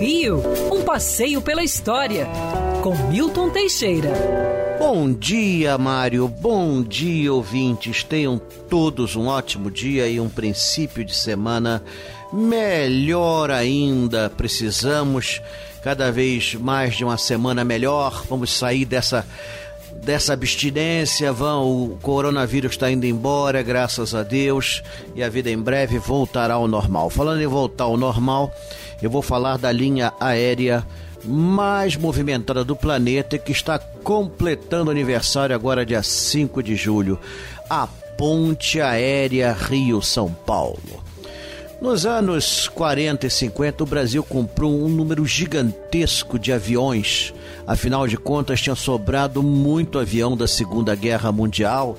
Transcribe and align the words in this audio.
Rio, 0.00 0.42
um 0.72 0.82
passeio 0.82 1.40
pela 1.40 1.62
história, 1.62 2.26
com 2.82 2.94
Milton 3.08 3.50
Teixeira. 3.50 4.10
Bom 4.78 5.12
dia, 5.12 5.78
Mário. 5.78 6.28
Bom 6.28 6.82
dia, 6.82 7.32
ouvintes. 7.32 8.02
Tenham 8.02 8.38
todos 8.68 9.16
um 9.16 9.28
ótimo 9.28 9.70
dia 9.70 10.06
e 10.06 10.20
um 10.20 10.28
princípio 10.28 11.04
de 11.04 11.14
semana 11.14 11.82
melhor 12.32 13.50
ainda. 13.50 14.28
Precisamos 14.28 15.40
cada 15.82 16.10
vez 16.10 16.54
mais 16.54 16.96
de 16.96 17.04
uma 17.04 17.16
semana 17.16 17.64
melhor. 17.64 18.24
Vamos 18.28 18.50
sair 18.50 18.84
dessa 18.84 19.24
dessa 20.04 20.34
abstinência, 20.34 21.32
vão, 21.32 21.64
o 21.64 21.98
coronavírus 22.00 22.72
está 22.72 22.90
indo 22.90 23.06
embora, 23.06 23.62
graças 23.62 24.14
a 24.14 24.22
Deus, 24.22 24.82
e 25.14 25.22
a 25.22 25.28
vida 25.28 25.50
em 25.50 25.58
breve 25.58 25.98
voltará 25.98 26.54
ao 26.54 26.68
normal. 26.68 27.08
Falando 27.10 27.40
em 27.40 27.46
voltar 27.46 27.84
ao 27.84 27.96
normal, 27.96 28.54
eu 29.02 29.10
vou 29.10 29.22
falar 29.22 29.56
da 29.56 29.72
linha 29.72 30.12
aérea 30.20 30.86
mais 31.24 31.96
movimentada 31.96 32.62
do 32.62 32.76
planeta 32.76 33.38
que 33.38 33.50
está 33.50 33.78
completando 33.78 34.90
aniversário 34.90 35.56
agora 35.56 35.86
dia 35.86 36.02
5 36.02 36.62
de 36.62 36.76
julho, 36.76 37.18
a 37.68 37.86
Ponte 38.18 38.80
Aérea 38.80 39.52
Rio-São 39.52 40.30
Paulo. 40.46 41.02
Nos 41.84 42.06
anos 42.06 42.66
40 42.68 43.26
e 43.26 43.30
50, 43.30 43.84
o 43.84 43.86
Brasil 43.86 44.24
comprou 44.24 44.72
um 44.72 44.88
número 44.88 45.26
gigantesco 45.26 46.38
de 46.38 46.50
aviões. 46.50 47.34
Afinal 47.66 48.08
de 48.08 48.16
contas, 48.16 48.62
tinha 48.62 48.74
sobrado 48.74 49.42
muito 49.42 49.98
avião 49.98 50.34
da 50.34 50.48
Segunda 50.48 50.94
Guerra 50.94 51.30
Mundial. 51.30 51.94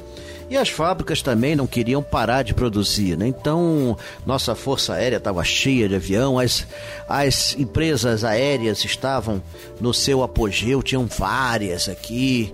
E 0.50 0.58
as 0.58 0.70
fábricas 0.70 1.22
também 1.22 1.56
não 1.56 1.68
queriam 1.68 2.02
parar 2.02 2.42
de 2.42 2.56
produzir, 2.56 3.16
né? 3.16 3.28
Então, 3.28 3.96
nossa 4.26 4.56
força 4.56 4.96
aérea 4.96 5.18
estava 5.18 5.44
cheia 5.44 5.88
de 5.88 5.94
avião, 5.94 6.40
as, 6.40 6.66
as 7.08 7.56
empresas 7.56 8.24
aéreas 8.24 8.84
estavam 8.84 9.40
no 9.80 9.94
seu 9.94 10.24
apogeu, 10.24 10.82
tinham 10.82 11.06
várias 11.06 11.88
aqui. 11.88 12.52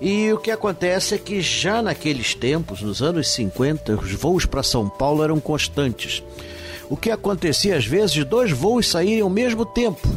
E 0.00 0.32
o 0.32 0.38
que 0.38 0.50
acontece 0.50 1.14
é 1.14 1.18
que 1.18 1.40
já 1.40 1.80
naqueles 1.80 2.34
tempos, 2.34 2.82
nos 2.82 3.00
anos 3.00 3.28
50, 3.28 3.94
os 3.94 4.10
voos 4.10 4.44
para 4.44 4.64
São 4.64 4.88
Paulo 4.88 5.22
eram 5.22 5.38
constantes. 5.38 6.20
O 6.88 6.96
que 6.96 7.10
acontecia 7.10 7.76
às 7.76 7.86
vezes, 7.86 8.24
dois 8.24 8.50
voos 8.50 8.86
saírem 8.86 9.22
ao 9.22 9.30
mesmo 9.30 9.64
tempo. 9.64 10.08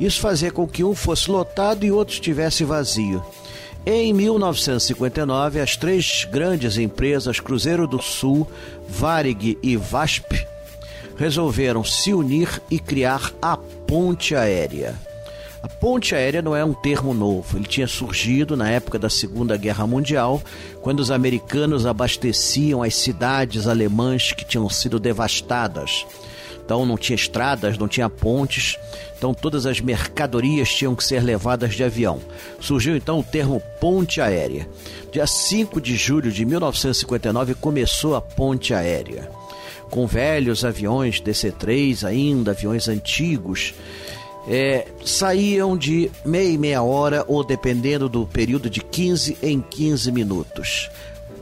Isso 0.00 0.20
fazia 0.20 0.50
com 0.50 0.66
que 0.66 0.84
um 0.84 0.94
fosse 0.94 1.30
lotado 1.30 1.84
e 1.84 1.90
outro 1.90 2.14
estivesse 2.14 2.64
vazio. 2.64 3.24
Em 3.84 4.12
1959, 4.12 5.60
as 5.60 5.76
três 5.76 6.26
grandes 6.30 6.76
empresas 6.76 7.40
Cruzeiro 7.40 7.86
do 7.86 8.00
Sul, 8.00 8.46
Varig 8.88 9.58
e 9.62 9.76
VASP 9.76 10.46
resolveram 11.16 11.82
se 11.82 12.14
unir 12.14 12.62
e 12.70 12.78
criar 12.78 13.32
a 13.42 13.56
Ponte 13.56 14.36
Aérea. 14.36 15.07
A 15.60 15.68
ponte 15.68 16.14
aérea 16.14 16.40
não 16.40 16.54
é 16.54 16.64
um 16.64 16.72
termo 16.72 17.12
novo, 17.12 17.56
ele 17.56 17.66
tinha 17.66 17.88
surgido 17.88 18.56
na 18.56 18.70
época 18.70 18.96
da 18.96 19.10
Segunda 19.10 19.56
Guerra 19.56 19.88
Mundial, 19.88 20.40
quando 20.80 21.00
os 21.00 21.10
americanos 21.10 21.84
abasteciam 21.84 22.80
as 22.80 22.94
cidades 22.94 23.66
alemãs 23.66 24.30
que 24.30 24.44
tinham 24.44 24.68
sido 24.70 25.00
devastadas. 25.00 26.06
Então 26.64 26.86
não 26.86 26.96
tinha 26.96 27.16
estradas, 27.16 27.76
não 27.76 27.88
tinha 27.88 28.08
pontes, 28.08 28.78
então 29.16 29.34
todas 29.34 29.66
as 29.66 29.80
mercadorias 29.80 30.68
tinham 30.68 30.94
que 30.94 31.02
ser 31.02 31.24
levadas 31.24 31.74
de 31.74 31.82
avião. 31.82 32.20
Surgiu 32.60 32.94
então 32.94 33.18
o 33.18 33.24
termo 33.24 33.60
ponte 33.80 34.20
aérea. 34.20 34.68
Dia 35.10 35.26
5 35.26 35.80
de 35.80 35.96
julho 35.96 36.30
de 36.30 36.44
1959 36.44 37.54
começou 37.54 38.14
a 38.14 38.20
ponte 38.20 38.72
aérea. 38.72 39.28
Com 39.90 40.06
velhos 40.06 40.64
aviões 40.64 41.20
DC-3 41.20 42.06
ainda, 42.06 42.50
aviões 42.50 42.86
antigos, 42.86 43.72
é, 44.48 44.86
saíam 45.04 45.76
de 45.76 46.10
meia 46.24 46.50
e 46.50 46.58
meia 46.58 46.82
hora 46.82 47.24
ou 47.28 47.44
dependendo 47.44 48.08
do 48.08 48.26
período 48.26 48.70
de 48.70 48.80
15 48.80 49.36
em 49.42 49.60
15 49.60 50.10
minutos. 50.10 50.90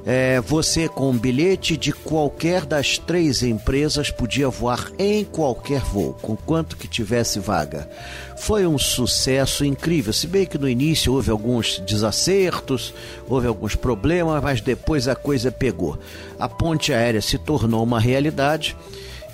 É, 0.09 0.41
você 0.41 0.89
com 0.89 1.11
um 1.11 1.19
bilhete 1.19 1.77
de 1.77 1.93
qualquer 1.93 2.65
das 2.65 2.97
três 2.97 3.43
empresas 3.43 4.09
podia 4.09 4.49
voar 4.49 4.89
em 5.00 5.25
qualquer 5.25 5.81
voo, 5.81 6.16
com 6.22 6.37
quanto 6.37 6.77
que 6.77 6.87
tivesse 6.87 7.41
vaga. 7.41 7.89
Foi 8.37 8.69
um 8.69 8.78
sucesso 8.78 9.65
incrível, 9.65 10.12
se 10.12 10.28
bem 10.28 10.47
que 10.47 10.59
no 10.59 10.69
início 10.69 11.12
houve 11.12 11.33
alguns 11.33 11.81
desacertos, 11.81 12.95
houve 13.28 13.49
alguns 13.49 13.75
problemas, 13.75 14.41
mas 14.41 14.61
depois 14.61 15.09
a 15.09 15.16
coisa 15.16 15.50
pegou. 15.50 15.99
A 16.39 16.49
ponte 16.49 16.93
aérea 16.93 17.21
se 17.21 17.37
tornou 17.37 17.83
uma 17.83 17.99
realidade 17.99 18.77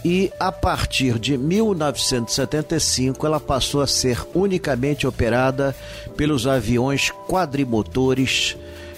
e 0.04 0.32
a 0.38 0.50
partir 0.50 1.18
de 1.18 1.36
1975 1.38 3.26
ela 3.26 3.38
passou 3.38 3.80
a 3.80 3.86
ser 3.86 4.18
unicamente 4.34 5.06
operada 5.06 5.74
pelos 6.16 6.46
aviões 6.46 7.10
quadrimotores 7.28 8.56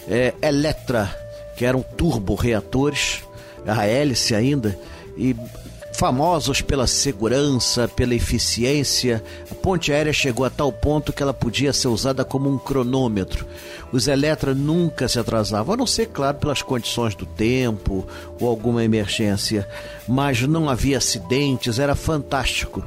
é, 0.09 0.34
Electra, 0.41 1.15
que 1.56 1.65
eram 1.65 1.82
turboreatores, 1.82 3.22
a 3.66 3.87
hélice 3.87 4.34
ainda, 4.34 4.78
e 5.16 5.37
famosos 5.94 6.60
pela 6.60 6.87
segurança, 6.87 7.88
pela 7.88 8.15
eficiência. 8.15 9.22
A 9.50 9.55
ponte 9.55 9.93
aérea 9.93 10.12
chegou 10.12 10.44
a 10.44 10.50
tal 10.50 10.72
ponto 10.72 11.12
que 11.12 11.22
ela 11.22 11.32
podia 11.32 11.72
ser 11.72 11.88
usada 11.88 12.25
como 12.25 12.50
um 12.50 12.59
cronômetro. 12.59 13.47
Os 13.93 14.09
Eletra 14.09 14.54
nunca 14.54 15.06
se 15.06 15.19
atrasavam, 15.21 15.75
a 15.75 15.77
não 15.77 15.87
ser, 15.87 16.06
claro, 16.06 16.38
pelas 16.38 16.62
condições 16.62 17.15
do 17.15 17.25
tempo 17.25 18.06
ou 18.41 18.49
alguma 18.49 18.83
emergência, 18.83 19.69
mas 20.06 20.43
não 20.43 20.69
havia 20.69 20.99
acidentes, 20.99 21.78
era 21.78 21.94
fantástico. 21.94 22.84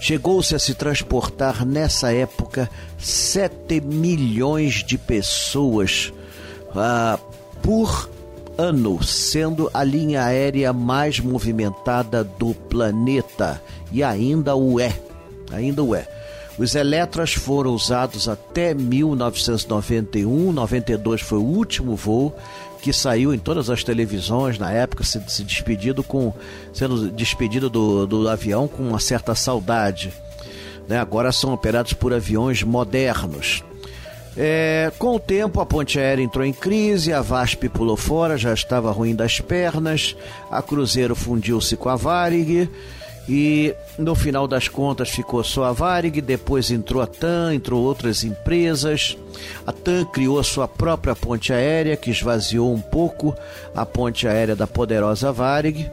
Chegou-se 0.00 0.54
a 0.54 0.58
se 0.58 0.74
transportar 0.74 1.64
nessa 1.64 2.12
época 2.12 2.68
7 2.98 3.80
milhões 3.80 4.82
de 4.84 4.98
pessoas 4.98 6.12
ah, 6.74 7.18
por 7.62 8.08
ano, 8.60 9.02
sendo 9.02 9.70
a 9.72 9.82
linha 9.82 10.22
aérea 10.22 10.70
mais 10.70 11.18
movimentada 11.18 12.22
do 12.22 12.52
planeta 12.54 13.60
e 13.90 14.02
ainda 14.02 14.54
o 14.54 14.78
é. 14.78 14.94
Ainda 15.50 15.82
o 15.82 15.94
é. 15.94 16.06
Os 16.58 16.74
Eletras 16.74 17.32
foram 17.32 17.74
usados 17.74 18.28
até 18.28 18.74
1991, 18.74 20.52
92 20.52 21.22
foi 21.22 21.38
o 21.38 21.42
último 21.42 21.96
voo 21.96 22.36
que 22.82 22.92
saiu 22.92 23.32
em 23.32 23.38
todas 23.38 23.70
as 23.70 23.82
televisões 23.82 24.58
na 24.58 24.70
época, 24.70 25.04
se, 25.04 25.22
se 25.28 25.42
despedido 25.42 26.02
com 26.02 26.32
sendo 26.72 27.10
despedido 27.10 27.70
do, 27.70 28.06
do 28.06 28.28
avião 28.28 28.68
com 28.68 28.82
uma 28.82 29.00
certa 29.00 29.34
saudade. 29.34 30.12
Né? 30.86 30.98
Agora 30.98 31.32
são 31.32 31.54
operados 31.54 31.94
por 31.94 32.12
aviões 32.12 32.62
modernos. 32.62 33.62
É, 34.36 34.92
com 34.98 35.16
o 35.16 35.20
tempo, 35.20 35.60
a 35.60 35.66
ponte 35.66 35.98
aérea 35.98 36.22
entrou 36.22 36.44
em 36.44 36.52
crise, 36.52 37.12
a 37.12 37.20
VASP 37.20 37.68
pulou 37.68 37.96
fora, 37.96 38.38
já 38.38 38.54
estava 38.54 38.92
ruim 38.92 39.14
das 39.14 39.40
pernas, 39.40 40.16
a 40.50 40.62
Cruzeiro 40.62 41.16
fundiu-se 41.16 41.76
com 41.76 41.88
a 41.88 41.96
Varig 41.96 42.70
e 43.28 43.74
no 43.98 44.14
final 44.14 44.48
das 44.48 44.66
contas 44.66 45.08
ficou 45.10 45.44
só 45.44 45.64
a 45.64 45.72
Varig, 45.72 46.20
depois 46.20 46.70
entrou 46.70 47.02
a 47.02 47.06
TAM, 47.06 47.54
entrou 47.54 47.82
outras 47.82 48.24
empresas. 48.24 49.16
A 49.66 49.72
TAM 49.72 50.04
criou 50.06 50.42
sua 50.42 50.66
própria 50.66 51.14
ponte 51.14 51.52
aérea, 51.52 51.96
que 51.96 52.10
esvaziou 52.10 52.72
um 52.72 52.80
pouco 52.80 53.34
a 53.74 53.86
ponte 53.86 54.26
aérea 54.26 54.56
da 54.56 54.66
poderosa 54.66 55.30
Varig. 55.30 55.90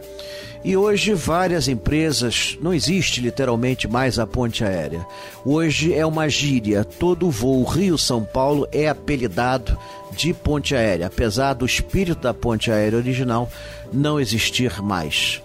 E 0.67 0.75
hoje 0.75 1.13
várias 1.13 1.69
empresas, 1.69 2.57
não 2.61 2.73
existe 2.73 3.21
literalmente 3.21 3.87
mais 3.87 4.19
a 4.19 4.27
ponte 4.27 4.65
aérea. 4.65 5.07
Hoje 5.45 5.93
é 5.93 6.05
uma 6.05 6.27
gíria, 6.27 6.83
todo 6.83 7.31
voo 7.31 7.63
Rio-São 7.63 8.21
Paulo 8.25 8.67
é 8.69 8.89
apelidado 8.89 9.79
de 10.11 10.33
ponte 10.33 10.75
aérea, 10.75 11.07
apesar 11.07 11.53
do 11.53 11.65
espírito 11.65 12.19
da 12.19 12.33
ponte 12.33 12.69
aérea 12.69 12.97
original 12.99 13.49
não 13.93 14.19
existir 14.19 14.81
mais. 14.81 15.41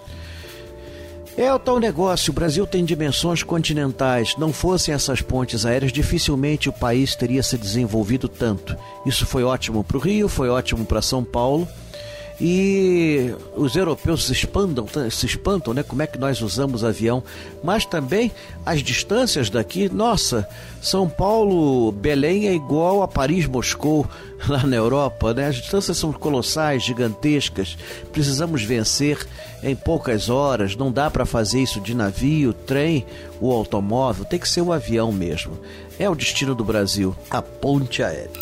É 1.37 1.55
o 1.55 1.59
tal 1.61 1.79
negócio, 1.79 2.33
o 2.33 2.35
Brasil 2.35 2.67
tem 2.67 2.85
dimensões 2.85 3.45
continentais. 3.45 4.35
Não 4.37 4.53
fossem 4.53 4.93
essas 4.93 5.23
pontes 5.23 5.65
aéreas, 5.65 5.93
dificilmente 5.93 6.69
o 6.69 6.73
país 6.73 7.15
teria 7.15 7.45
se 7.45 7.57
desenvolvido 7.57 8.27
tanto. 8.27 8.77
Isso 9.07 9.25
foi 9.25 9.45
ótimo 9.45 9.85
para 9.85 9.99
o 9.99 10.01
Rio, 10.01 10.29
foi 10.29 10.49
ótimo 10.49 10.85
para 10.85 11.01
São 11.01 11.23
Paulo 11.23 11.69
e 12.45 13.33
os 13.55 13.77
europeus 13.77 14.27
se 14.27 14.33
espantam, 14.33 14.85
se 15.09 15.27
espantam, 15.27 15.73
né? 15.73 15.85
Como 15.85 16.03
é 16.03 16.09
que 16.09 16.19
nós 16.19 16.41
usamos 16.41 16.83
avião? 16.83 17.23
Mas 17.63 17.87
também 17.87 18.33
as 18.67 18.83
distâncias 18.83 19.49
daqui, 19.49 19.89
nossa, 19.89 20.49
São 20.81 21.09
Paulo, 21.09 21.93
Belém 21.93 22.49
é 22.49 22.53
igual 22.53 23.01
a 23.01 23.07
Paris, 23.07 23.47
Moscou 23.47 24.05
lá 24.49 24.67
na 24.67 24.75
Europa, 24.75 25.33
né? 25.33 25.47
As 25.47 25.55
distâncias 25.55 25.97
são 25.97 26.13
colossais, 26.13 26.83
gigantescas. 26.83 27.79
Precisamos 28.13 28.65
vencer 28.65 29.25
em 29.63 29.77
poucas 29.77 30.29
horas. 30.29 30.75
Não 30.75 30.91
dá 30.91 31.09
para 31.09 31.25
fazer 31.25 31.63
isso 31.63 31.81
de 31.81 31.95
navio, 31.95 32.53
trem 32.53 33.07
ou 33.41 33.53
automóvel. 33.53 34.25
Tem 34.25 34.41
que 34.41 34.49
ser 34.49 34.63
o 34.63 34.67
um 34.67 34.73
avião 34.73 35.13
mesmo. 35.13 35.57
É 35.97 36.11
o 36.11 36.15
destino 36.17 36.57
do 36.57 36.65
Brasil, 36.65 37.15
a 37.31 37.41
ponte 37.41 38.03
aérea. 38.03 38.42